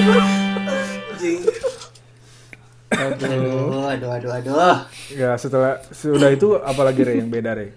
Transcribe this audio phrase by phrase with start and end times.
[0.00, 1.40] Anjing.
[2.90, 3.86] Aduh.
[3.86, 4.76] Aduh, aduh, aduh.
[5.10, 7.76] Ya setelah sudah itu apalagi Re yang beda Re?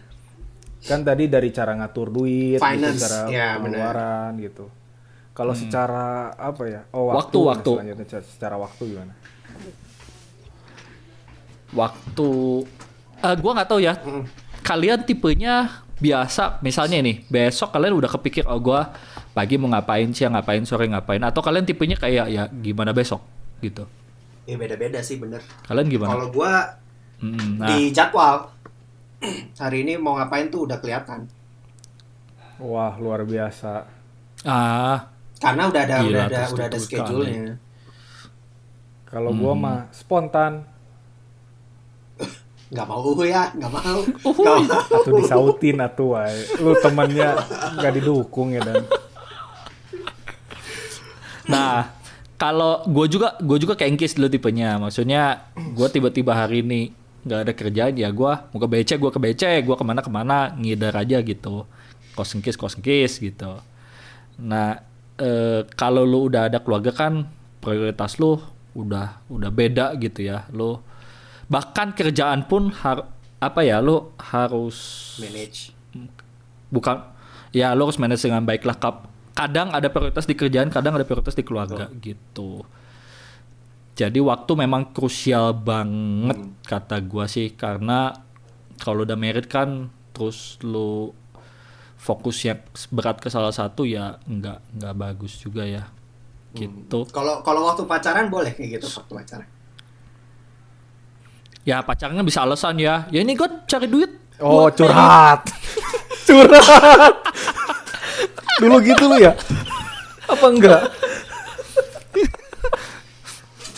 [0.81, 4.67] Kan tadi dari cara ngatur duit, gitu, Finance, cara ya, pengeluaran gitu.
[5.31, 6.81] Kalau secara apa ya?
[6.91, 7.71] Oh Waktu, waktu.
[7.73, 9.13] selanjutnya secara- secara waktu gimana?
[11.73, 12.29] waktu
[13.17, 13.97] eh gua nggak tahu ya
[14.61, 18.93] kalian tipenya biasa misalnya nih besok kalian udah kepikir oh gua
[19.33, 23.21] pagi mau ngapain siang ngapain sore ngapain atau kalian tipenya kayak ya gimana besok
[23.59, 23.85] gitu
[24.43, 25.39] Ya beda-beda sih bener.
[25.63, 26.53] kalian gimana Kalau gua
[27.17, 28.51] Mm, nah di jadwal
[29.55, 31.23] hari ini mau ngapain tuh udah kelihatan.
[32.59, 33.87] Wah luar biasa.
[34.43, 35.07] ah
[35.39, 37.55] Karena udah ada Gila, udah ada udah ada schedule-nya.
[39.07, 39.63] Kalau gua Hmm.
[39.63, 40.67] mah spontan
[42.75, 43.99] Nggak mau ya, nggak mau.
[44.27, 44.57] Mau.
[44.91, 46.35] atau disautin atau wae.
[46.59, 47.39] Lu temannya
[47.79, 48.83] nggak didukung ya dan.
[51.49, 51.91] Nah,
[52.39, 54.79] kalau gue juga gue juga kayak Engkis dulu tipenya.
[54.79, 59.19] Maksudnya gue tiba-tiba hari ini nggak ada kerjaan ya gue mau ke BC gue ke
[59.19, 61.63] BC gue ke mana ke mana ngidar aja gitu
[62.19, 63.63] kos engkis kos engkis gitu
[64.35, 64.83] nah
[65.15, 67.23] eh, kalau lu udah ada keluarga kan
[67.63, 68.43] prioritas lu
[68.75, 70.83] udah udah beda gitu ya lu
[71.47, 73.07] bahkan kerjaan pun har
[73.39, 75.71] apa ya lu harus Manage.
[76.71, 77.07] bukan
[77.55, 81.05] ya lo harus manage dengan baik lah kap kadang ada prioritas di kerjaan kadang ada
[81.05, 81.89] prioritas di keluarga.
[81.89, 82.61] Gitu.
[83.93, 87.53] Jadi waktu memang krusial banget kata gua sih.
[87.53, 88.13] Karena
[88.81, 91.17] kalau udah married kan terus lo
[91.97, 92.61] fokus yang
[92.93, 95.89] berat ke salah satu ya nggak nggak bagus juga ya.
[96.53, 97.09] Gitu.
[97.09, 99.49] Kalau kalau waktu pacaran boleh kayak gitu waktu pacaran.
[101.63, 103.07] ya pacarnya bisa alasan ya.
[103.09, 104.11] Ya ini gue cari duit
[104.43, 105.41] Oh buat married." curhat,
[106.27, 107.15] curhat.
[108.61, 109.33] Dulu gitu lu ya?
[110.29, 110.81] Apa enggak?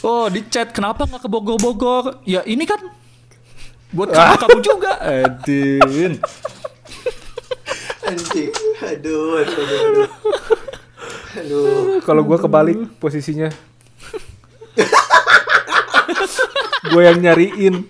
[0.05, 2.21] Oh di chat kenapa nggak ke Bogor-Bogor?
[2.29, 2.77] Ya ini kan
[3.89, 6.21] buat kamu, kamu juga, Edin.
[8.05, 8.53] Anjing.
[8.85, 9.81] Aduh, aduh, aduh.
[9.81, 10.09] aduh.
[11.35, 11.99] Aduh.
[12.05, 13.49] Kalau gua kebalik posisinya.
[16.85, 17.87] gue yang nyariin.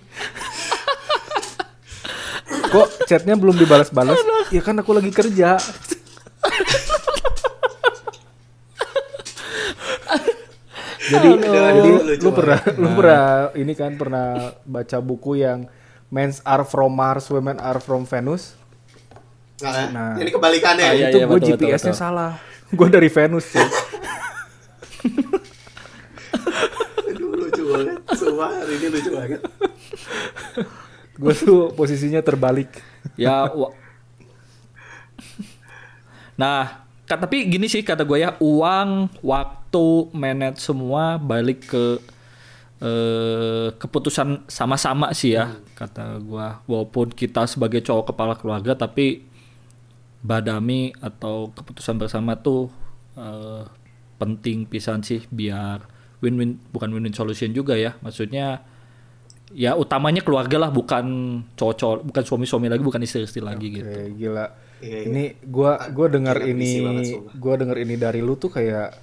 [2.71, 4.17] Kok chatnya belum dibalas-balas?
[4.49, 5.59] Ya kan aku lagi kerja.
[11.05, 14.27] jadi jadi lucu lu pernah lu pernah ini kan pernah
[14.65, 15.69] baca buku yang
[16.13, 18.53] Men's are from Mars, Women are from Venus.
[19.59, 20.13] Nah, Nah.
[20.21, 20.85] ini kebalikannya.
[20.85, 22.37] Ah, iya, itu iya, gue GPS-nya salah.
[22.77, 23.65] Gue dari Venus sih.
[27.09, 27.99] Aduh, lucu banget.
[28.17, 29.41] Sumpah, hari ini lucu banget.
[31.15, 32.69] gue tuh posisinya terbalik.
[33.15, 33.47] Ya,
[36.35, 41.85] nah, tapi gini sih kata gue ya, uang, waktu, manage semua balik ke
[42.81, 46.47] eh, keputusan sama-sama sih ya, kata gue.
[46.65, 49.25] Walaupun kita sebagai cowok kepala keluarga, tapi
[50.25, 52.73] badami atau keputusan bersama tuh
[53.13, 53.63] eh,
[54.17, 55.85] penting pisan sih biar
[56.23, 57.93] win-win bukan win-win solution juga ya.
[58.01, 58.65] Maksudnya
[59.53, 61.05] ya utamanya keluarga lah bukan
[61.53, 63.85] cowok-cowok bukan suami-suami lagi bukan istri-istri lagi gitu.
[63.85, 64.45] Oke, gila.
[64.83, 65.07] Iya, iya.
[65.07, 66.83] Ini gua gua dengar ini
[67.39, 68.95] gua dengar ini dari lu tuh kayak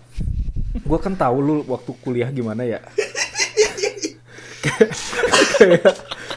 [0.85, 2.81] gua kan tahu lu waktu kuliah gimana ya.
[5.59, 5.95] kayak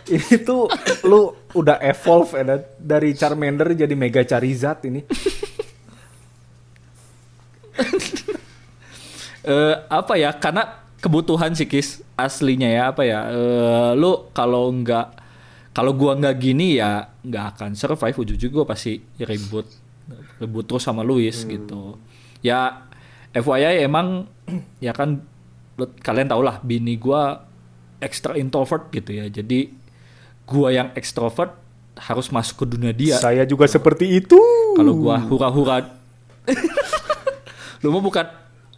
[0.09, 0.69] ini tuh
[1.05, 5.01] lu udah evolve ya dari Charmander jadi Mega Charizard ini.
[9.45, 10.33] Eh apa ya?
[10.33, 13.29] Karena kebutuhan sih Kis aslinya ya apa ya?
[13.29, 15.24] Eh lu kalau nggak
[15.75, 19.67] kalau gua nggak gini ya nggak akan survive ujung-ujung gua pasti ribut
[20.39, 21.99] ribut terus sama Luis gitu.
[22.39, 22.87] Ya
[23.35, 24.31] FYI emang
[24.79, 25.19] ya kan
[25.99, 27.43] kalian tau lah bini gua
[27.99, 29.27] extra introvert gitu ya.
[29.27, 29.67] Jadi
[30.47, 31.51] gua yang extrovert
[31.99, 33.19] harus masuk ke dunia dia.
[33.19, 34.39] Saya juga seperti itu.
[34.79, 35.91] Kalau gua hura-hura
[37.83, 38.25] Lu mah bukan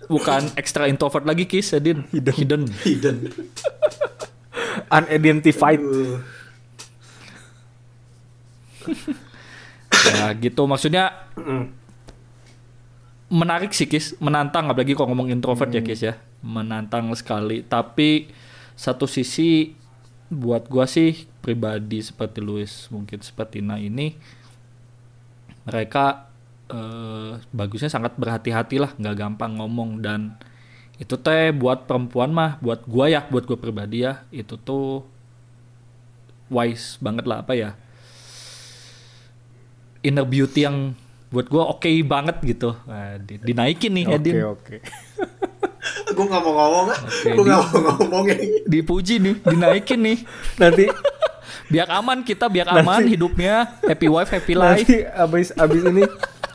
[0.08, 2.08] bukan extra introvert lagi Kis, Edin.
[2.12, 2.68] Hidden.
[2.84, 3.18] Hidden.
[4.88, 5.80] Unidentified.
[10.08, 10.68] Ya gitu.
[10.68, 11.16] Maksudnya
[13.28, 16.16] menarik sih Kis, menantang apalagi kalau ngomong introvert ya Kis ya.
[16.44, 18.32] Menantang sekali, tapi
[18.78, 19.74] satu sisi
[20.28, 24.16] buat gua sih pribadi seperti Luis, mungkin seperti Tina ini
[25.68, 26.30] mereka
[26.72, 30.04] eh, bagusnya sangat berhati-hati lah, nggak gampang ngomong.
[30.04, 30.36] Dan
[31.02, 35.04] itu teh buat perempuan mah, buat gua ya, buat gua pribadi ya, itu tuh
[36.48, 37.76] wise banget lah apa ya
[40.02, 40.94] inner beauty yang
[41.28, 42.72] buat gua oke banget gitu.
[42.86, 44.34] Nah, di- dinaikin nih Oke, Edin.
[44.46, 44.76] oke.
[46.18, 50.18] gue gak mau ngomong Oke, gue di- gak mau ngomong ini Dipuji nih, dinaikin nih.
[50.56, 50.86] Nanti
[51.68, 53.76] Biar aman kita, biar aman hidupnya.
[53.84, 54.84] Happy wife, happy life.
[54.84, 56.04] nanti abis abis ini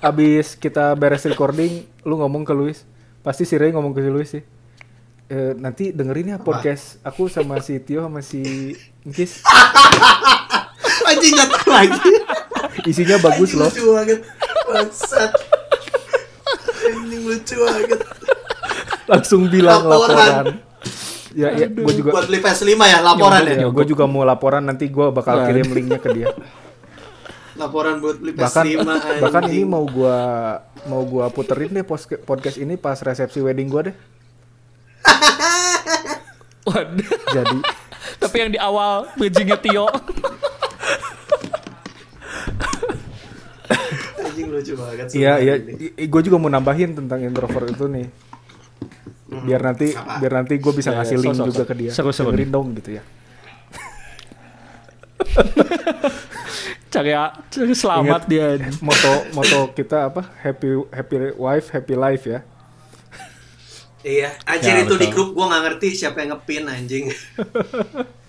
[0.00, 2.81] abis kita beres recording, lu ngomong ke Luis.
[3.21, 4.41] Pasti si Ray ngomong ke si Luis sih.
[5.29, 8.73] Eh, nanti dengerin ya podcast aku sama si Tio sama si
[9.03, 9.44] Ngkis.
[11.09, 12.12] anjing datang lagi
[12.82, 13.69] Isinya bagus Anjing loh.
[13.69, 14.19] lucu banget
[14.64, 15.30] bangsat
[16.84, 18.00] anjing lucu banget
[19.04, 20.16] Langsung bilang Laporan.
[20.16, 20.46] laporan.
[21.32, 24.62] Ya, ya, gue juga buat beli PS5 ya laporan ya ya, gue juga mau laporan
[24.62, 25.46] nanti gue bakal Nah.
[25.46, 26.28] kirim linknya ke dia.
[27.54, 28.84] laporan buat beli bahkan PS5
[29.19, 29.54] bahkan anjing.
[29.54, 30.16] ini mau gua
[30.84, 31.84] mau gua puterin deh
[32.19, 33.96] podcast ini pas resepsi wedding gua deh
[36.64, 37.08] Waduh.
[37.28, 37.58] jadi
[38.14, 39.84] Tapi yang di awal bridgingnya Tio.
[44.19, 45.55] anjing lucu banget iya iya
[45.99, 48.06] gue juga mau nambahin tentang introvert itu nih
[49.32, 50.20] biar nanti Apa?
[50.20, 51.69] biar nanti gue bisa Ya, ya, ngasih link sok, sok, juga sok.
[51.69, 53.03] ke dia Seru, seru dengerin dong gitu ya
[56.93, 57.09] Cari,
[57.49, 58.23] cari selamat Ingat.
[58.29, 58.47] dia.
[58.85, 62.44] moto moto kita apa happy happy wife happy life ya
[64.03, 65.15] iya anjir Ya, itu di betul.
[65.15, 67.05] grup gue nggak ngerti siapa yang ngepin anjing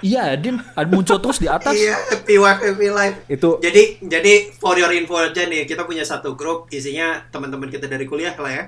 [0.00, 0.58] Iya, Din.
[0.72, 1.70] Ada muncul terus di atas.
[1.70, 6.02] iya happy wife happy life itu jadi jadi for your info aja nih kita punya
[6.02, 8.64] satu grup isinya teman-teman kita dari kuliah lah ya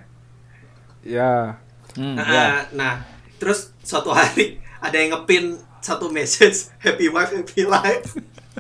[1.03, 1.33] ya
[1.93, 2.47] Hmm, Nah, ya.
[2.71, 2.95] nah,
[3.37, 8.13] terus suatu hari ada yang ngepin satu message happy wife happy life.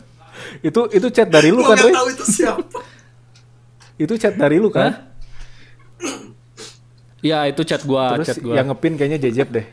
[0.64, 1.92] itu itu chat dari lu kan nggak Roy?
[1.92, 2.64] tahu itu siapa.
[4.04, 5.12] itu chat dari lu kan
[7.20, 8.54] Iya, itu chat gua, terus chat gua.
[8.54, 9.66] yang ngepin kayaknya Jejep deh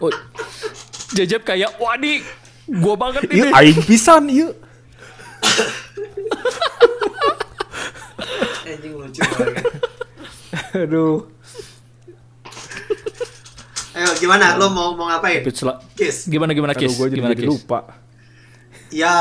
[0.00, 0.08] Oh,
[1.10, 2.24] Jejep kayak, wah nih,
[2.72, 3.52] gua banget Iya, ini.
[3.52, 4.48] aing pisan iya.
[8.62, 9.64] Anjing lucu banget.
[10.76, 11.26] Aduh.
[13.90, 14.54] Ayo gimana?
[14.54, 15.42] Lo mau mau ngapain?
[15.50, 16.24] Sel- Kiss.
[16.24, 16.94] Gimana gimana Aduh, kiss?
[16.94, 17.52] gue jadi, Gimana jadi kiss?
[17.52, 17.78] lupa.
[18.88, 19.16] Ya.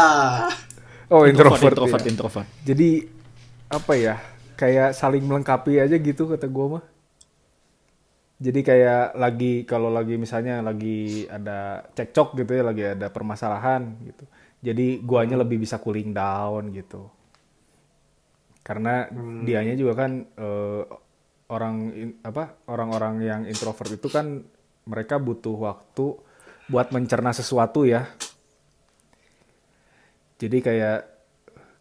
[1.10, 1.74] Oh, Introvert, introvert.
[1.74, 2.10] introvert, ya.
[2.10, 2.48] introvert.
[2.64, 2.90] Jadi
[3.68, 4.16] apa ya?
[4.54, 6.84] Kayak saling melengkapi aja gitu kata gue mah.
[8.40, 14.24] Jadi kayak lagi kalau lagi misalnya lagi ada cekcok gitu ya, lagi ada permasalahan gitu.
[14.64, 17.12] Jadi guanya lebih bisa cooling down gitu.
[18.64, 19.12] Karena
[19.44, 20.84] dianya juga kan eh,
[21.52, 24.46] orang in- apa orang-orang yang introvert itu kan
[24.88, 26.16] mereka butuh waktu
[26.72, 28.08] buat mencerna sesuatu ya.
[30.40, 31.00] Jadi kayak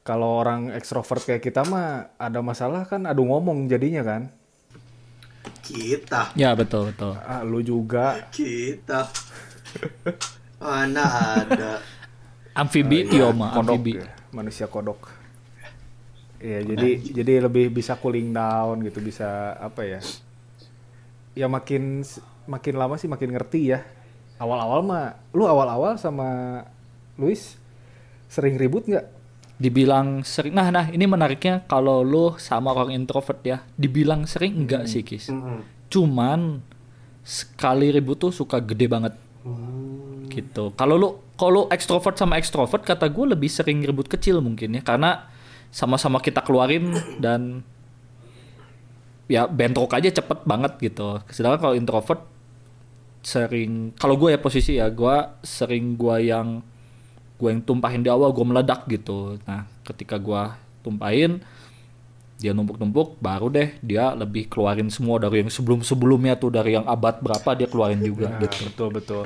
[0.03, 4.23] kalau orang ekstrovert kayak kita mah ada masalah kan adu ngomong jadinya kan.
[5.69, 6.33] Kita.
[6.33, 7.13] Ya, betul, betul.
[7.21, 8.25] Ah, lu juga.
[8.33, 9.05] Kita.
[10.59, 11.05] Mana
[11.45, 11.85] ada.
[12.57, 13.93] Amfibi, Tio mah, kodok amfibi.
[14.01, 15.13] ya, manusia kodok.
[16.39, 16.91] Iya, jadi
[17.23, 20.01] jadi lebih bisa cooling down gitu, bisa apa ya?
[21.39, 22.03] Ya makin
[22.49, 23.85] makin lama sih makin ngerti ya.
[24.43, 26.63] Awal-awal mah lu awal-awal sama
[27.19, 27.59] Luis
[28.31, 29.18] sering ribut nggak?
[29.59, 30.55] Dibilang sering.
[30.55, 35.35] Nah, nah, ini menariknya kalau lu sama orang introvert ya, dibilang sering enggak sih, Kis.
[35.35, 35.67] Mm-mm.
[35.91, 36.63] Cuman
[37.27, 39.15] sekali ribut tuh suka gede banget.
[39.43, 40.27] Hmm.
[40.29, 40.71] gitu.
[40.77, 45.27] Kalau lu kalau ekstrovert sama ekstrovert kata gue lebih sering ribut kecil mungkin ya karena
[45.71, 47.63] sama-sama kita keluarin dan
[49.29, 51.21] ya bentrok aja cepet banget gitu.
[51.29, 52.23] Sedangkan kalau introvert
[53.21, 56.63] sering kalau gue ya posisi ya gue sering gue yang
[57.39, 59.39] gue yang tumpahin di awal gue meledak gitu.
[59.47, 60.43] Nah ketika gue
[60.83, 61.39] tumpahin
[62.39, 67.19] dia numpuk-numpuk baru deh dia lebih keluarin semua dari yang sebelum-sebelumnya tuh dari yang abad
[67.19, 68.71] berapa dia keluarin juga Nah, gitu.
[68.71, 69.23] betul betul.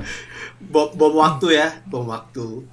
[0.62, 2.64] Bom, bom waktu ya, bom waktu.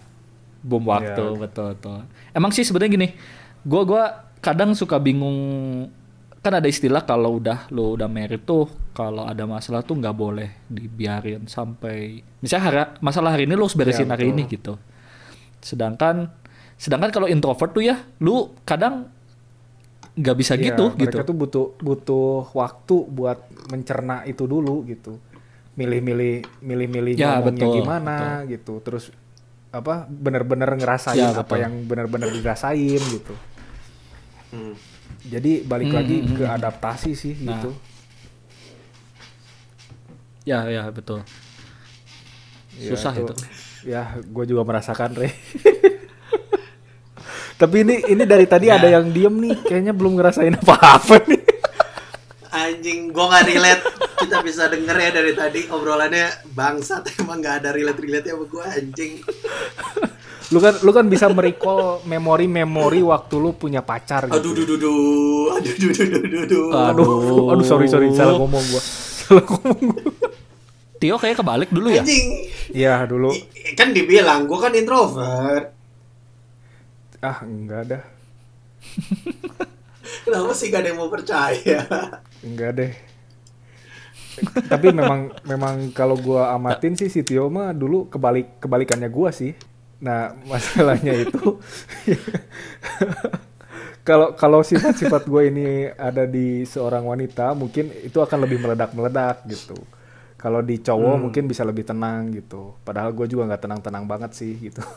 [0.59, 1.35] bom waktu Ya.
[1.39, 1.99] betul betul
[2.31, 3.07] emang sih sebenarnya gini
[3.63, 4.03] gua gua
[4.39, 5.39] kadang suka bingung
[6.39, 10.51] kan ada istilah kalau udah lo udah married tuh kalau ada masalah tuh nggak boleh
[10.67, 14.75] dibiarin sampai misalnya hari, masalah hari ini lo harus beresin Ya, hari ini gitu
[15.59, 16.31] sedangkan
[16.75, 19.11] sedangkan kalau introvert tuh ya lu kadang
[20.15, 23.39] nggak bisa Iya, gitu mereka gitu tuh butuh butuh waktu buat
[23.71, 25.15] mencerna itu dulu gitu.
[25.79, 28.73] Milih-milih milih-milih Ya, ngomongnya betul, gimana gitu.
[28.83, 29.15] Terus
[29.71, 31.63] apa bener-bener ngerasain Ya, apa betul.
[31.63, 33.31] yang bener-bener dirasain gitu.
[34.51, 34.75] Hmm.
[35.23, 36.57] Jadi balik Hmm, lagi hmm, ke hmm.
[36.57, 37.55] adaptasi sih Nah.
[37.55, 37.71] gitu.
[40.43, 41.21] ya ya betul
[42.79, 43.33] Ya, susah itu
[43.81, 45.29] Ya, gue juga merasakan, Re.
[47.59, 48.79] Tapi ini ini dari tadi Ya.
[48.79, 51.43] ada yang diem nih, kayaknya belum ngerasain apa-apa nih.
[52.49, 53.83] Anjing, gua nggak relate.
[54.17, 58.63] Kita bisa denger ya dari tadi obrolannya bangsat emang nggak ada relate relate sama gua
[58.65, 59.21] anjing.
[60.49, 64.33] lu kan lu kan bisa merecall memori-memori waktu lu punya pacar gitu.
[64.33, 65.45] Aduh, duh, duh, duh.
[65.53, 66.67] Aduh, duh, duh, duh, duh, duh.
[66.73, 67.09] Aduh,
[67.53, 68.81] aduh sorry sorry salah ngomong gua.
[69.19, 70.01] Salah ngomong gua.
[70.97, 72.01] Tio kayak kebalik dulu ya.
[72.01, 72.27] Anjing.
[72.71, 73.29] Iya dulu.
[73.29, 73.45] I-
[73.79, 75.71] Kan dibilang, gue kan introvert.
[77.23, 78.03] Ah enggak dah,
[80.25, 81.79] Kenapa sih gak ada yang mau percaya?
[82.39, 82.91] enggak deh.
[84.71, 89.51] Tapi memang memang kalau gua amatin sih si Tio mah dulu kebalik kebalikannya gua sih.
[89.99, 91.59] Nah masalahnya itu
[94.07, 99.75] kalau kalau sifat-sifat gue ini ada di seorang wanita mungkin itu akan lebih meledak-meledak gitu.
[100.39, 102.79] Kalau di cowok mungkin bisa lebih tenang gitu.
[102.87, 104.79] Padahal gue juga nggak tenang-tenang banget sih gitu.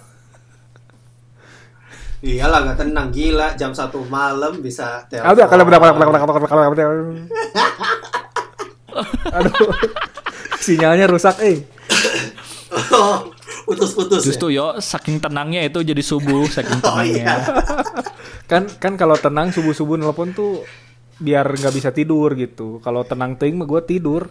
[2.23, 5.83] Iyalah gak tenang gila jam satu malam bisa Ah, Udah kalau berapa
[9.43, 9.75] Aduh.
[10.63, 11.67] Sinyalnya rusak eh.
[13.67, 14.27] putus-putus ya?
[14.31, 17.11] Justru yo saking tenangnya itu jadi subuh saking Oh tenangnya.
[17.11, 17.35] iya.
[18.47, 20.63] Kan kan kalau tenang subuh-subuh nelpon tuh
[21.19, 22.79] biar nggak bisa tidur gitu.
[22.87, 24.31] Kalau tenang ting mah gue tidur.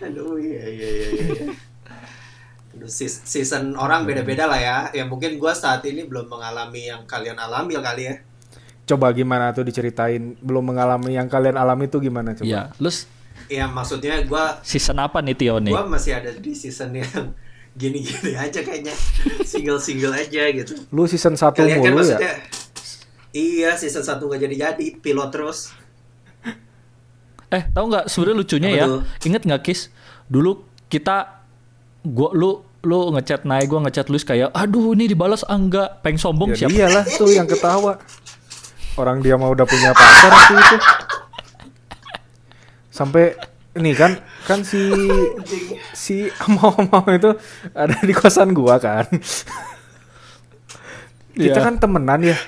[0.00, 1.08] Aduh iya iya iya.
[1.12, 1.46] iya.
[2.74, 4.76] Aduh, season orang beda-beda lah ya.
[4.92, 8.14] Ya mungkin gua saat ini belum mengalami yang kalian alami kali ya.
[8.84, 12.44] Coba gimana tuh diceritain belum mengalami yang kalian alami tuh gimana coba?
[12.44, 13.08] Iya, lu s-
[13.46, 15.70] Ya maksudnya gua season apa nih Tio nih?
[15.70, 17.34] gua masih ada di season yang
[17.74, 18.94] gini-gini aja kayaknya.
[19.42, 20.74] Single-single aja gitu.
[20.90, 21.98] Lu season 1 Kalian kan mulu ya?
[22.14, 22.32] maksudnya
[23.34, 25.74] Iya, season 1 gak jadi-jadi, pilot terus.
[27.54, 28.84] Eh, tahu nggak sebenarnya lucunya Apa ya?
[28.90, 29.00] tuh?
[29.22, 29.80] Ingat nggak Kis?
[30.26, 30.50] Dulu
[30.90, 31.38] kita
[32.02, 32.50] gua lu
[32.82, 36.66] lu ngechat naik gua ngechat Luis kayak aduh ini dibalas ah, enggak peng sombong Ya
[36.66, 37.96] siapa iyalah tuh yang ketawa.
[38.94, 40.76] Orang dia mah udah punya pacar waktu itu.
[42.90, 43.34] Sampai
[43.74, 44.78] ini kan kan si
[45.92, 46.74] si mau
[47.08, 47.30] itu
[47.74, 49.06] ada di kosan gua kan.
[51.34, 51.66] Kita Iya.
[51.66, 52.38] kan temenan ya.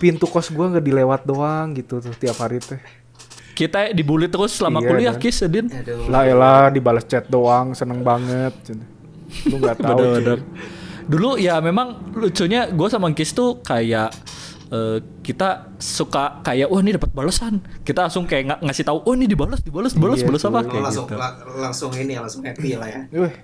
[0.00, 2.80] Pintu kos gua nggak dilewat doang gitu tuh tiap hari teh.
[3.54, 5.14] Kita dibully terus selama Iya, kuliah?
[5.14, 5.70] Kis Edin.
[6.04, 8.50] Lah elah dibalas chat doang seneng banget.
[9.46, 9.94] Lu nggak tahu.
[9.94, 10.06] cuy.
[10.16, 10.38] Bener-bener.
[11.04, 14.10] Dulu ya memang lucunya gue sama Kis tuh kayak
[14.66, 17.54] eh, kita suka kayak wah ini dapat balasan.
[17.80, 20.82] Kita langsung kayak nga- ngasih tahu oh ini dibalas dibalas dibalas Iya, balas apa kayak
[20.82, 21.14] langsung gitu.
[21.14, 23.00] la- langsung ini langsung happy lah ya.
[23.12, 23.34] Wih,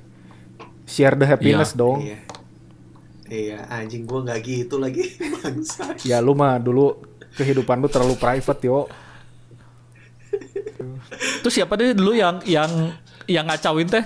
[0.85, 1.79] share the happiness Iya.
[1.79, 1.99] dong.
[2.01, 2.19] Iya.
[3.31, 5.95] Iya, anjing gua nggak gitu lagi bangsa.
[6.03, 6.99] Ya lu mah dulu
[7.33, 8.91] kehidupan lu terlalu private yo.
[11.45, 12.71] Terus siapa deh dulu yang yang
[13.29, 14.05] yang ngacauin teh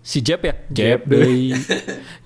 [0.00, 0.54] si Jeb ya?
[0.72, 1.52] Jeb, deh.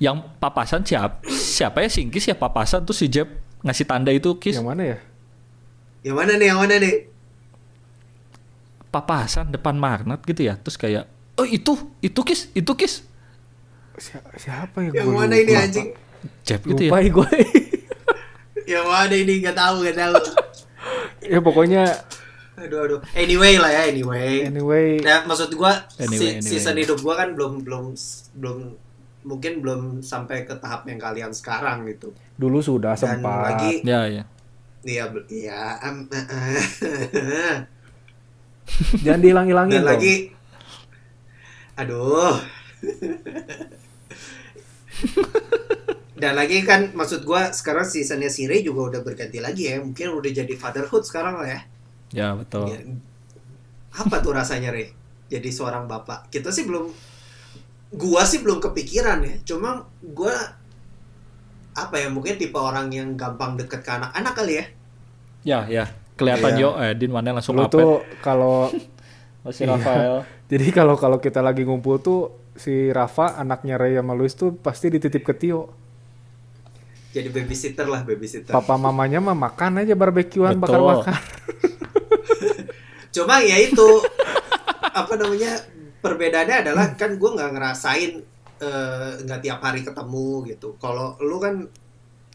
[0.04, 1.22] yang papasan siapa?
[1.28, 3.26] Siapa ya Singkis ya papasan tuh si Jeb
[3.62, 4.58] ngasih tanda itu Kis.
[4.58, 4.98] Yang mana ya?
[6.06, 6.46] Yang mana nih?
[6.46, 6.94] Yang mana nih?
[8.88, 10.56] Papasan depan magnet gitu ya.
[10.56, 11.04] Terus kayak
[11.36, 13.04] oh itu itu Kis, itu Kis.
[13.98, 15.02] Si- siapa ya?
[15.02, 15.42] Yang mana lupa.
[15.42, 15.88] ini anjing?
[16.42, 17.10] Jeb gitu Lupa ya.
[17.12, 17.30] gue.
[18.68, 20.14] Yang mana ini nggak tahu nggak tahu.
[21.24, 21.82] ya pokoknya
[22.58, 23.00] Aduh aduh.
[23.12, 24.44] Anyway lah ya anyway.
[24.44, 26.50] anyway Nah, maksud gua Anyway, si- anyway.
[26.50, 27.94] season hidup gua kan belum belum
[28.34, 28.58] belum
[29.22, 32.10] mungkin belum sampai ke tahap yang kalian sekarang gitu.
[32.34, 33.54] dulu sudah Dan sempat.
[33.54, 34.24] lagi Ya ya.
[34.80, 35.60] Iya, iya.
[35.80, 36.06] em,
[39.00, 39.90] Jangan dihilang-hilangin Dan dong.
[39.92, 40.14] lagi
[41.76, 42.34] Aduh.
[46.18, 49.78] Dan lagi kan maksud gua sekarang seasonnya si Ray juga udah berganti lagi ya.
[49.78, 51.60] Mungkin udah jadi fatherhood sekarang lah ya.
[52.10, 52.68] Ya betul.
[52.70, 52.80] Ya,
[53.92, 54.92] Apa tuh rasanya Ray?
[55.28, 56.28] Jadi seorang bapak.
[56.28, 56.88] Kita sih belum
[57.92, 59.34] gua sih belum kepikiran ya.
[59.44, 60.32] Cuma gua
[61.72, 64.64] apa ya mungkin tipe orang yang gampang deket ke anak-anak kali ya.
[65.44, 65.84] Ya ya.
[66.18, 66.62] Kelihatan Iya.
[66.66, 67.70] yo eh Din mana langsung Lu apa?
[67.70, 68.66] tuh kalau
[69.46, 69.78] Masih Iya.
[69.78, 70.14] Rafael.
[70.50, 72.20] jadi kalau kalau kita lagi ngumpul tuh
[72.58, 75.70] si Rafa anaknya Ray sama Luis tuh pasti dititip ke Tio.
[77.08, 78.52] Jadi babysitter lah babysitter.
[78.52, 80.84] Papa mamanya mah makan aja barbekyuan Betul.
[80.84, 81.16] bakar-bakar.
[83.16, 83.88] Cuma ya itu
[84.92, 85.56] apa namanya
[85.98, 88.12] perbedaannya adalah kan gue nggak ngerasain
[88.60, 90.76] eh, nggak tiap hari ketemu gitu.
[90.76, 91.64] Kalau lu kan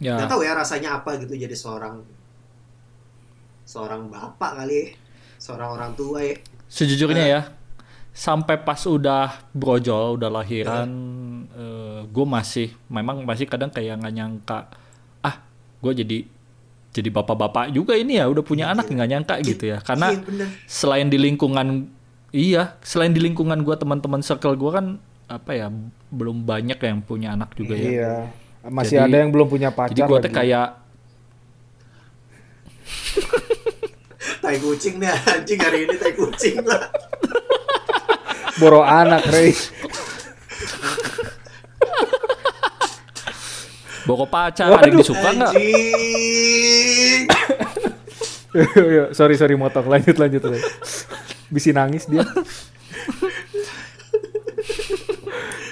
[0.02, 0.18] Ya.
[0.18, 2.02] nggak tahu ya rasanya apa gitu jadi seorang
[3.64, 4.86] seorang bapak kali ya,
[5.40, 6.36] seorang orang tua ya.
[6.68, 7.42] Sejujurnya ya,
[8.14, 10.90] sampai pas udah brojol, udah lahiran,
[12.06, 14.70] gue masih, memang masih kadang kayak nggak nyangka,
[15.20, 15.42] ah,
[15.82, 16.18] gue jadi
[16.94, 20.48] jadi bapak-bapak juga ini ya, udah punya anak nggak nyangka gitu ya, karena Iya, bener.
[20.70, 21.90] selain di lingkungan,
[22.30, 24.86] iya, selain di lingkungan gue teman-teman circle gue kan
[25.26, 25.74] apa ya,
[26.14, 27.90] belum banyak yang punya anak juga ya.
[27.90, 28.14] Iya.
[28.70, 30.68] Masih Jadi- ada yang belum punya pacar Jadi gue tuh kayak
[34.44, 36.84] Tai kucing nih anjing hari ini tai kucing lah.
[38.56, 39.52] boro anak Ray.
[44.04, 45.54] bawa pacar ada yang disuka nggak.
[48.54, 50.62] Iya, sorry sorry motong lanjut lanjut lanjut.
[51.48, 52.22] Bisi nangis dia.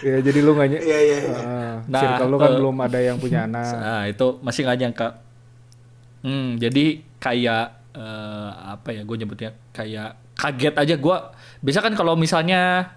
[0.01, 1.17] ya jadi lu nggak ny- Iya iya.
[1.19, 1.35] iya.
[1.37, 3.65] Ah, Nah, circle lu kan eh, belum ada yang punya anak.
[3.75, 5.07] Nah, itu masih nggak nyangka.
[6.23, 6.85] Hmm, jadi
[7.19, 9.01] kayak eh, apa ya?
[9.03, 10.95] Gue nyebutnya kayak kaget aja.
[10.97, 11.17] Gue
[11.61, 12.89] biasa kan kalau misalnya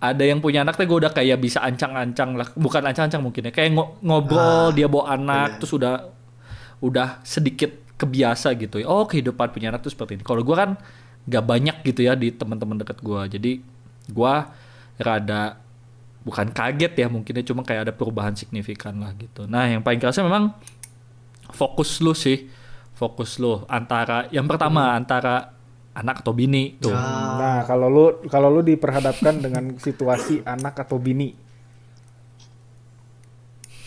[0.00, 2.48] ada yang punya anak, tuh gue udah kayak bisa ancang-ancang lah.
[2.56, 3.52] Bukan ancang-ancang mungkin ya.
[3.52, 6.08] Kayak ngo- ngobrol, dia bawa anak, terus udah
[6.80, 8.88] udah sedikit kebiasa gitu ya.
[8.88, 10.24] Oh kehidupan punya anak tuh seperti ini.
[10.24, 10.76] Kalau gue kan
[11.26, 13.20] nggak banyak gitu ya di teman-teman dekat gue.
[13.36, 13.52] Jadi
[14.12, 14.34] gue
[15.00, 15.42] rada
[16.26, 19.48] bukan kaget ya mungkinnya cuma kayak ada perubahan signifikan lah gitu.
[19.48, 20.52] Nah yang paling kerasa memang
[21.54, 22.50] fokus lu sih,
[22.92, 25.55] fokus lu antara yang pertama antara
[25.96, 26.92] anak atau bini tuh.
[26.92, 31.32] Nah, kalau lu kalau lu diperhadapkan dengan situasi anak atau bini,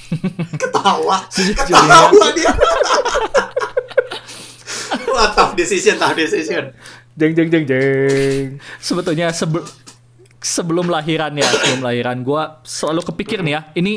[0.61, 1.29] Ketawa.
[1.29, 2.53] Ketawa dia.
[5.13, 6.73] Wah, tough decision, tough decision.
[7.13, 8.57] jeng jeng jeng jeng.
[8.81, 9.67] Sebetulnya sebel-
[10.39, 13.93] sebelum lahiran ya, sebelum lahiran gua selalu kepikir nih ya, ini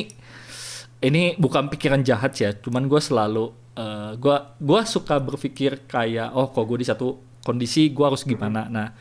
[1.03, 3.45] ini bukan pikiran jahat ya, cuman gue selalu
[3.79, 8.67] eh, gua gua suka berpikir kayak oh kok gue di satu kondisi gua harus gimana.
[8.67, 8.95] Nah,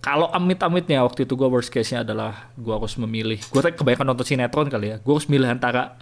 [0.00, 3.40] kalau amit-amitnya waktu itu gua worst case-nya adalah gua harus memilih.
[3.50, 4.96] Gue kebanyakan nonton sinetron kali ya.
[5.02, 5.98] Gue harus milih antara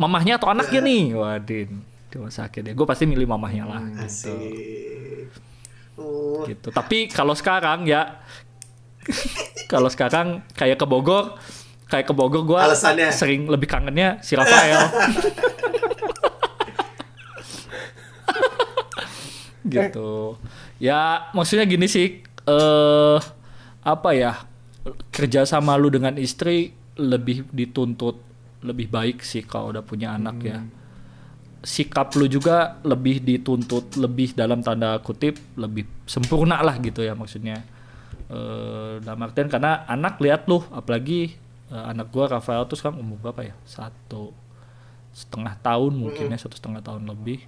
[0.00, 1.04] mamahnya atau anaknya nih.
[1.20, 1.70] Wadin,
[2.10, 2.72] di rumah sakit ya.
[2.72, 3.80] Gue pasti milih mamahnya lah.
[3.84, 4.04] gitu.
[4.04, 5.28] Asik.
[5.96, 6.68] Oh, gitu.
[6.68, 8.20] Tapi kalau sekarang ya
[9.72, 11.38] kalau sekarang kayak ke Bogor,
[11.88, 12.60] kayak ke Bogor gue
[13.14, 14.82] sering lebih kangennya si Rafael.
[19.84, 20.40] gitu.
[20.80, 23.18] Ya maksudnya gini sih eh
[23.82, 24.32] apa ya
[25.10, 28.22] kerja sama lu dengan istri lebih dituntut
[28.64, 30.58] lebih baik sih kalau udah punya anak ya.
[31.66, 37.66] Sikap lu juga lebih dituntut lebih dalam tanda kutip lebih sempurna lah gitu ya maksudnya.
[38.30, 41.34] Eh dalam artian karena anak lihat lu apalagi
[41.70, 43.54] eh, anak gua Rafael tuh sekarang umur berapa ya?
[43.66, 44.30] Satu
[45.16, 47.42] setengah tahun mungkin ya satu setengah tahun lebih.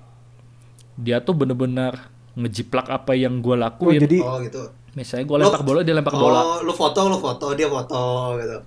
[0.99, 1.95] Dia tuh bener-bener
[2.39, 4.63] ngejiplak apa yang gua Oh, lakuin jadi oh gitu.
[4.95, 8.01] misalnya gua lempar bola dia lempar bola Oh, lu foto, lu foto, dia foto
[8.39, 8.59] gitu.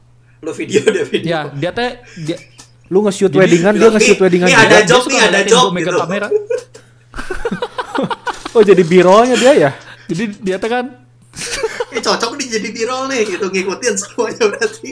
[0.41, 1.27] Lu video, dia video.
[1.27, 2.37] ya dia teh dia
[2.87, 4.67] lu nge-shoot weddingan dia nge-shoot weddingan nih juga.
[4.67, 5.95] ada job nih, ada job gitu.
[5.95, 6.27] kamera
[8.51, 9.71] Oh jadi bironya dia ya?
[10.05, 10.85] jadi dia tuh kan
[11.87, 14.89] Ini cocok nih jadi viral nih, gitu ngikutin semuanya berarti.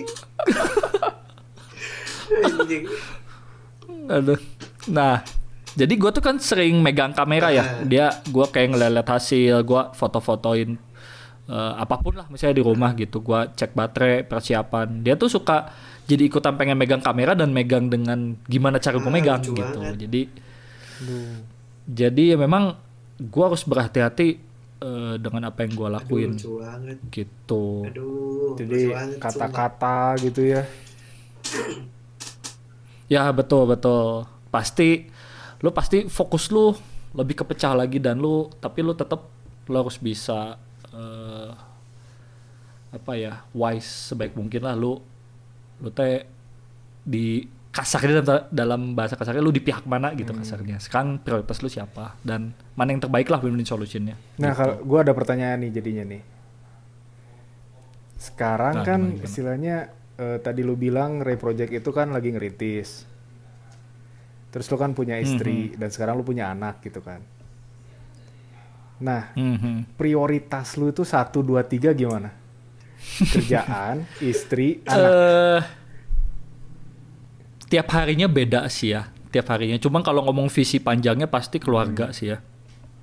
[4.10, 4.40] Aduh.
[4.88, 5.22] Nah,
[5.80, 7.64] jadi gue tuh kan sering megang kamera ya.
[7.82, 10.76] Dia gue kayak ngeliat hasil, gue foto-fotoin
[11.48, 13.20] eh, apa pun lah, misalnya di rumah gitu.
[13.20, 15.00] Gue cek baterai, persiapan.
[15.00, 15.72] Dia tuh suka
[16.04, 19.80] jadi ikutan pengen megang kamera dan megang dengan gimana cara gue Ah, megang lucu gitu.
[19.80, 19.98] banget.
[20.04, 20.22] Jadi,
[21.86, 22.76] jadi ya memang
[23.18, 24.28] gue harus berhati-hati
[24.80, 26.98] eh, dengan apa yang gue lakuin Lucu banget.
[27.10, 27.66] gitu.
[27.86, 28.80] Aduh, Jadi
[29.18, 30.64] kata-kata gitu ya.
[33.08, 34.26] Ya betul betul.
[34.50, 35.10] Pasti
[35.60, 36.72] lu pasti fokus lu
[37.12, 39.26] lebih kepecah lagi dan lu tapi lu tetap
[39.68, 40.56] lu harus bisa
[40.90, 41.52] eh,
[42.90, 44.98] apa ya wise sebaik mungkin lah lu
[45.80, 46.26] lu teh
[47.06, 50.82] di kasarnya dalam, dalam bahasa kasarnya lu di pihak mana gitu kasarnya.
[50.82, 54.18] Sekarang prioritas lu siapa dan mana yang terbaik lah win-win solutionnya.
[54.42, 56.22] Nah, kalau gua ada pertanyaan nih jadinya nih.
[58.20, 59.26] Sekarang Nah, kan gimana, gimana?
[59.30, 59.76] istilahnya
[60.20, 63.08] eh, tadi lu bilang Ray Project itu kan lagi ngerintis.
[64.50, 67.22] Terus lu kan punya istri dan sekarang lu punya anak gitu kan.
[69.00, 69.96] Nah, Mhm.
[69.96, 72.34] prioritas lu itu satu dua tiga gimana?
[73.30, 75.08] Kerjaan, istri, anak.
[75.08, 75.62] eh
[77.70, 79.08] tiap harinya beda sih ya.
[79.30, 79.78] Tiap harinya.
[79.78, 82.40] Cuma kalau ngomong visi panjangnya pasti keluarga sih ya.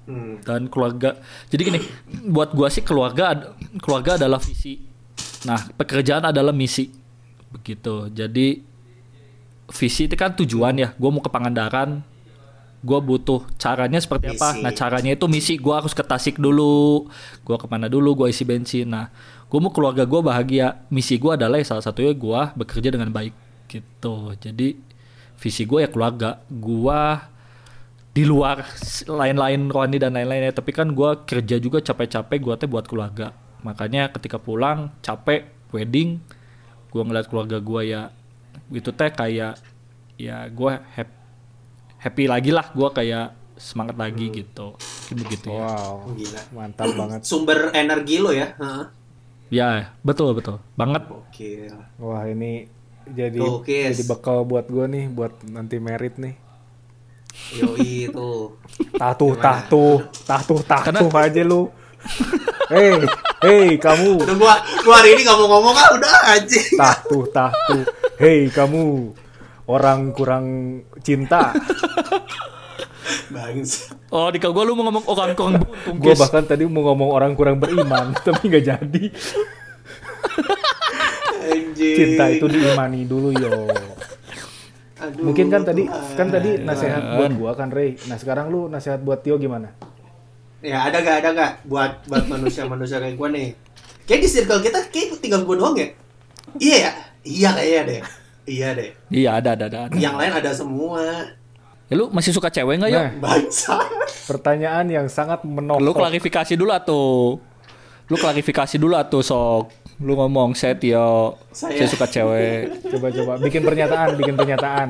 [0.06, 0.38] Hmm.
[0.38, 1.18] dan keluarga.
[1.50, 1.80] Jadi gini,
[2.30, 4.78] buat gua sih keluarga ad- keluarga adalah visi.
[5.42, 6.86] Nah, pekerjaan adalah misi.
[7.50, 8.14] Begitu.
[8.14, 8.62] Jadi
[9.70, 10.88] visi itu kan tujuan ya.
[10.98, 12.02] Gua mau ke Pangandaran.
[12.86, 14.62] Gua butuh caranya seperti apa?
[14.62, 15.58] Nah, caranya itu misi.
[15.58, 17.10] Gua harus ke Tasik dulu.
[17.42, 18.14] Gua ke mana dulu?
[18.14, 18.86] Gua isi bensin.
[18.86, 19.10] Nah,
[19.50, 20.86] gua mau keluarga gua bahagia.
[20.92, 23.34] Misi gua adalah salah satunya gua bekerja dengan baik
[23.66, 24.34] gitu.
[24.38, 24.78] Jadi
[25.40, 26.42] visi gua ya keluarga.
[26.46, 27.34] Gua
[28.16, 28.64] di luar
[29.04, 34.08] lain-lain rohani dan lain-lainnya tapi kan gua kerja juga capek-capek gua teh buat keluarga makanya
[34.08, 36.24] ketika pulang capek wedding
[36.88, 38.08] gua ngeliat keluarga gua ya
[38.68, 39.58] itu teh kayak
[40.16, 41.18] ya gua hap-
[41.96, 46.42] happy lagi lah gua kayak semangat lagi gitu mungkin begitu ya Wow, Gila.
[46.52, 47.20] mantap banget.
[47.22, 48.52] Sumber energi lo ya.
[48.54, 48.84] Heeh.
[49.46, 51.70] ya betul betul banget Oke.
[51.96, 52.66] Wah ini
[53.06, 53.94] jadi Gokis.
[53.94, 56.34] jadi bekal buat gue nih buat nanti merit nih.
[57.54, 58.30] Yoi itu.
[58.92, 61.70] Tatuh, tatuh, tatuh, tatuh aja lu.
[62.66, 62.98] Hei,
[63.40, 64.18] hei kamu.
[64.26, 66.66] Udah gua gua hari ini nggak mau ngomong ah udah anjing.
[66.74, 67.82] Tatuh, tatuh.
[68.16, 69.12] Hei kamu.
[69.68, 70.46] Orang kurang
[71.04, 71.52] cinta.
[73.34, 73.92] Bangsa.
[74.08, 77.36] Oh, di gua lu mau ngomong orang kurang beruntung, Gue bahkan tadi mau ngomong orang
[77.36, 79.04] kurang beriman, tapi nggak jadi.
[81.44, 81.96] Anjing.
[81.98, 83.68] Cinta itu diimani dulu yo.
[84.96, 86.16] Aduh, Mungkin kan tadi Tuhan.
[86.16, 88.00] kan tadi nasihat buat gua kan Rey.
[88.08, 89.76] Nah sekarang lu nasihat buat Tio gimana?
[90.64, 93.52] Ya ada gak ada gak buat buat manusia-manusia kayak gua nih.
[94.08, 95.92] Kayak di circle kita kayak tinggal gua doang ya.
[96.56, 96.92] Iya ya?
[97.26, 98.00] Iya kayaknya deh.
[98.46, 98.90] Iya deh.
[99.10, 99.78] Iya, ada ada ada.
[99.90, 99.96] ada.
[99.98, 101.02] Yang lain ada semua.
[101.86, 102.98] Ya, lu masih suka cewek nggak, Yo?
[102.98, 103.78] Nah, Bangsa.
[104.26, 105.94] pertanyaan yang sangat Lu menohok.
[105.94, 107.38] klarifikasi dulu atuh.
[108.06, 109.70] Lu klarifikasi dulu atuh, sok.
[109.98, 112.86] Lu ngomong, saya Tio, saya, Saya- suka cewek.
[112.86, 114.88] Coba coba bikin pernyataan, bikin pernyataan.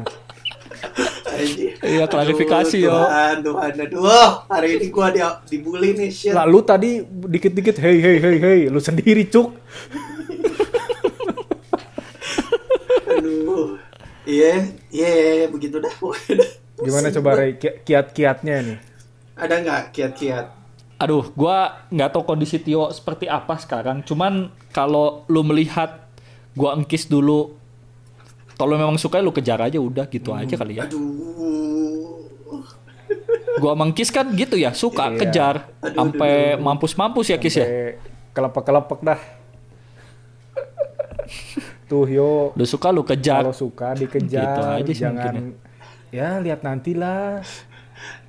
[1.82, 2.96] Iya, klarifikasi, Aduh, yo.
[2.98, 4.30] Tuhan, Tuhan, aduh.
[4.48, 6.32] Hari ini gua dia dibully nih, shit.
[6.32, 9.52] Lah lu tadi dikit-dikit hey hey hey hey, lu sendiri cuk.
[13.26, 13.82] Aduh.
[14.26, 15.90] Iya, iya, begitu dah.
[16.78, 18.78] Gimana coba Ki- kiat-kiatnya nih?
[19.38, 20.46] Ada nggak kiat-kiat?
[20.96, 24.02] Aduh, gua nggak tahu kondisi Tio seperti apa sekarang.
[24.02, 26.08] Cuman kalau lu melihat
[26.56, 27.54] gua engkis dulu,
[28.56, 30.88] kalau memang suka lu kejar aja udah gitu aja kali ya.
[30.88, 32.24] Aduh.
[33.56, 35.18] Gua mengkis kan gitu ya, suka Iya.
[35.22, 37.96] kejar Aduh, sampai mampus-mampus ya Kis ya.
[38.34, 39.20] Kelepek-kelepek dah.
[41.86, 43.40] Tuh yo, Lu suka lu kejar.
[43.40, 45.62] kalau suka Gitu dikejar, aja sih jangan mungkin
[46.08, 47.38] ya lihat nantilah.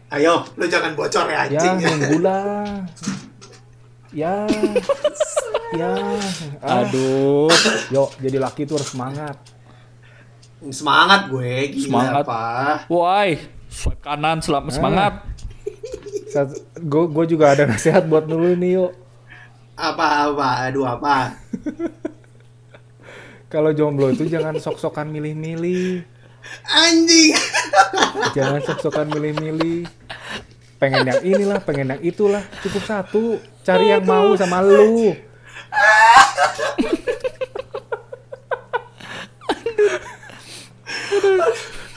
[0.07, 1.77] Ayo, lu jangan bocor ya Ya, anjing.
[1.97, 2.85] nunggulah.
[4.09, 4.45] Ya.
[5.79, 5.91] ya.
[6.61, 7.49] Ah, Aduh.
[7.89, 9.35] Yo, jadi laki tuh harus semangat.
[10.67, 12.23] Semangat gue, gila Semangat.
[12.23, 12.41] apa?
[12.87, 13.29] Woi,
[13.67, 15.13] swipe kanan selama semangat.
[16.79, 18.91] Gue gue juga ada nasihat buat dulu nih yuk.
[19.73, 20.47] Apa apa?
[20.65, 21.33] Aduh apa?
[23.47, 26.03] Kalau jomblo itu jangan sok-sokan milih-milih.
[26.67, 27.31] Anjing.
[28.36, 29.88] Jangan sok-sokan milih-milih.
[30.77, 32.43] Pengen yang inilah, pengen yang itulah.
[32.60, 33.39] Cukup satu.
[33.63, 35.15] Cari yang mau sama lu.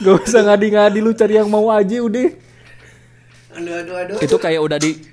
[0.01, 2.31] Gak usah ngadi-ngadi lu cari yang mau aja udah.
[3.59, 4.17] Aduh aduh aduh.
[4.23, 5.10] Itu kayak udah di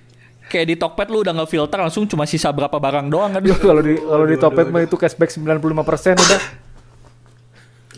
[0.48, 3.44] kayak di Tokped lu udah ngefilter langsung cuma sisa berapa barang doang kan.
[3.44, 6.42] Kalau di kalau di Topet mah itu cashback 95% udah.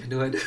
[0.04, 0.42] Aduh aduh.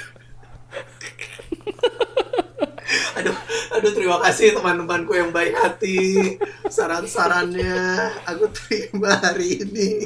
[3.17, 3.35] aduh,
[3.79, 6.35] aduh terima kasih teman-temanku yang baik hati.
[6.67, 10.03] Saran-sarannya aku terima hari ini.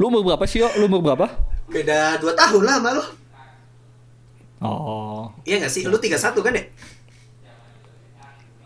[0.00, 0.70] Lu umur berapa sih, Yo?
[0.80, 1.28] Lu umur berapa?
[1.68, 3.04] Beda 2 tahun lah sama lu.
[4.60, 5.28] Oh.
[5.44, 5.84] Iya gak sih?
[5.88, 6.64] Lu 31 kan ya?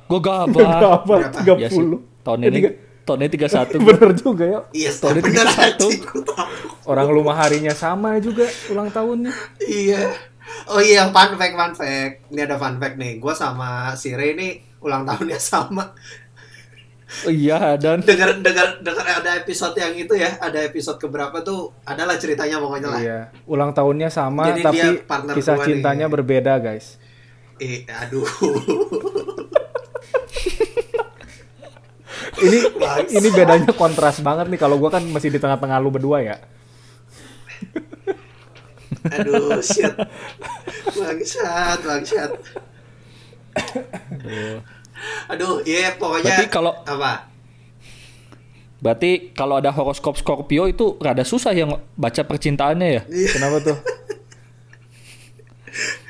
[0.05, 0.49] Gue gabah.
[0.49, 0.97] Berapa?
[1.05, 1.57] Berapa?
[1.57, 1.81] Iya sih.
[1.81, 2.23] 30.
[2.23, 3.85] Tahun ini tiga- tahun ini 31 gua.
[3.87, 4.61] Bener juga ya.
[4.71, 5.61] Iya, Tahun ini bener 31.
[5.61, 6.49] anjing, gua tahu.
[6.85, 9.33] Orang lu mah harinya sama juga ulang tahunnya.
[9.61, 10.03] Iya.
[10.67, 12.29] Oh iya, fun fact, fun fact.
[12.29, 13.17] Ini ada fun fact nih.
[13.17, 15.93] Gua sama si Ray ini ulang tahunnya sama.
[17.23, 21.71] Oh, iya dan Dengar dengar dengar ada episode yang itu ya, ada episode keberapa tuh
[21.85, 23.01] adalah ceritanya pokoknya lah.
[23.01, 24.79] Iya, ulang tahunnya sama Jadi tapi
[25.33, 25.69] kisah gua nih.
[25.71, 26.99] cintanya berbeda, guys.
[27.57, 28.27] Eh, aduh.
[32.35, 33.11] Ini Bangsa.
[33.11, 36.37] ini bedanya kontras banget nih kalau gua kan masih di tengah-tengah lu berdua ya.
[39.05, 39.93] aduh, shit.
[40.89, 42.31] Bangsat, bangsat.
[44.15, 44.59] Aduh.
[45.29, 47.29] Aduh, iya pokoknya Berarti kalau- apa?
[48.81, 53.03] Berarti kalau ada horoskop Scorpio itu rada susah yang baca percintaannya ya.
[53.09, 53.29] Iya.
[53.33, 53.77] Kenapa tuh?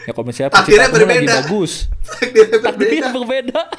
[0.05, 1.73] Ya kalau misalnya percintaanmu lagi bagus.
[2.05, 3.13] Takdirnya Takdirnya berbeda.
[3.13, 3.61] berbeda.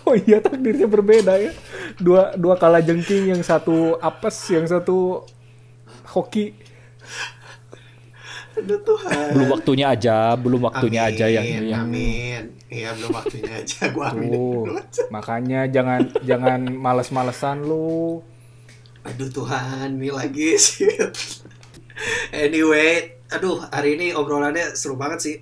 [0.00, 1.52] Oh iya takdirnya berbeda ya.
[1.94, 5.22] Dua dua kala jengking yang satu apes, yang satu
[6.10, 6.50] hoki.
[8.58, 9.38] Aduh Tuhan.
[9.38, 12.42] belum waktunya aja, belum waktunya Amin, aja yang yang Amin.
[12.66, 13.86] Iya, belum waktunya aja.
[13.94, 15.02] Gua amin Tuh, dulu aja.
[15.14, 18.18] makanya jangan jangan males-malesan lu.
[19.06, 20.90] Aduh Tuhan, ini lagi sih.
[22.34, 25.36] anyway, aduh hari ini obrolannya seru banget sih.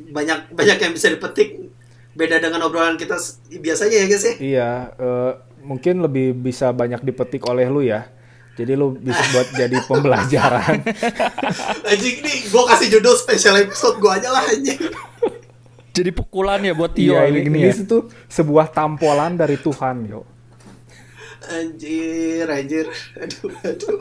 [0.00, 1.70] Banyak banyak yang bisa dipetik.
[2.14, 3.18] Beda dengan obrolan kita
[3.50, 4.34] biasanya ya guys ya.
[4.38, 8.06] Iya, eh, mungkin lebih bisa banyak dipetik oleh lu ya.
[8.54, 10.78] Jadi lu bisa buat jadi pembelajaran.
[11.90, 14.78] Anjing nih, gua kasih judul special episode gua aja lah anjing.
[15.90, 17.74] jadi pukulan ya buat Tio Iya, ini, gini ini ya.
[17.74, 20.26] itu sebuah tampolan dari Tuhan, yo.
[21.46, 22.86] Anjir, anjir.
[23.14, 23.98] Aduh, aduh.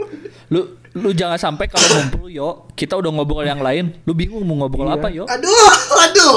[0.47, 0.61] Lu
[0.93, 4.85] lu jangan sampai kalau ngumpul yo, kita udah ngobrol yang lain, lu bingung mau ngobrol
[4.85, 4.95] Iya.
[4.95, 5.23] apa yo?
[5.25, 6.35] Aduh, aduh.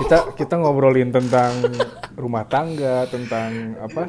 [0.00, 1.52] kita kita ngobrolin tentang
[2.14, 4.08] rumah tangga tentang apa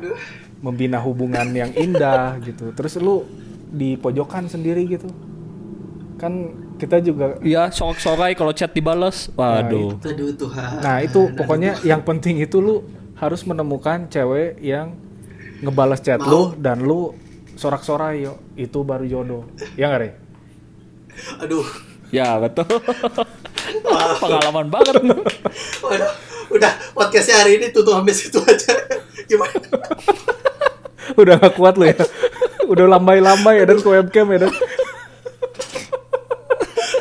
[0.58, 3.28] membina hubungan yang indah gitu terus lu
[3.68, 5.10] di pojokan sendiri gitu
[6.16, 6.32] kan
[6.76, 9.28] kita juga Iya, sorak-sorai kalau chat dibales.
[9.32, 10.00] Waduh.
[10.00, 10.80] Aduh Tuhan.
[10.80, 12.76] nah itu pokoknya yang penting itu lu
[13.16, 14.96] harus menemukan cewek yang
[15.63, 17.15] ngebales chat lu dan lu
[17.56, 19.44] sorak-sorai yo itu baru jodoh
[19.80, 20.10] ya nggak Re?
[21.44, 21.63] Aduh.
[22.13, 22.68] Ya, betul.
[24.22, 25.00] Pengalaman banget.
[25.84, 26.12] Waduh,
[26.54, 28.74] udah podcastnya hari ini tutup sampai situ aja.
[29.26, 29.58] Gimana?
[31.15, 31.98] udah gak kuat lu ya
[32.65, 34.52] udah lambai-lambai ya dan ke webcam ya dan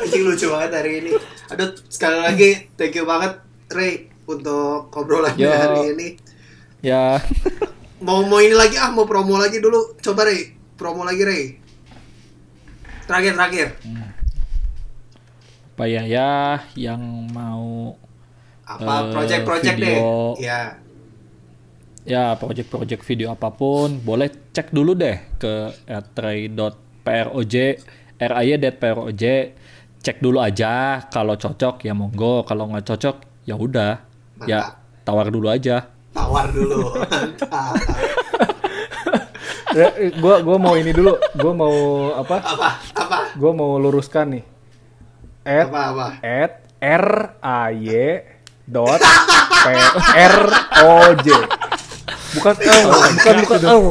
[0.05, 1.11] Anjing lucu banget hari ini.
[1.49, 3.41] Aduh, sekali lagi thank you banget
[3.73, 6.07] Ray untuk obrolannya hari ini.
[6.85, 7.17] ya.
[8.05, 9.97] Mau mau ini lagi ah, mau promo lagi dulu.
[9.97, 11.43] Coba Ray, promo lagi Ray.
[13.09, 13.67] Terakhir terakhir.
[15.73, 17.01] Apa ya ya yang
[17.33, 17.97] mau
[18.65, 19.97] Apa Eh, project-project deh?
[20.41, 20.77] Ya.
[22.05, 27.53] ya project-project video apa pun boleh cek dulu deh ke @ray.proj
[28.21, 29.23] ray.proj
[30.05, 34.01] cek dulu aja kalau cocok ya monggo kalau nggak cocok ya udah
[34.45, 36.95] ya tawar dulu aja Tawar dulu.
[39.75, 41.75] Ya, eh, gua gua mau ini dulu gua mau
[42.15, 42.79] apa apa?
[42.95, 43.17] Apa?
[43.35, 44.43] gua mau luruskan nih
[45.43, 46.07] at Apa apa?
[46.23, 47.07] at r
[47.43, 48.23] a y
[48.63, 49.03] dot
[49.51, 49.67] p
[50.15, 50.37] r
[50.79, 51.27] o j
[52.39, 52.87] bukan L
[53.19, 53.83] bukan bukan L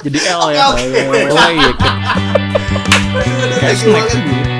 [0.00, 1.20] jadi L ya Oke, oke.
[1.28, 1.70] oh iya
[3.60, 4.55] Hashtag.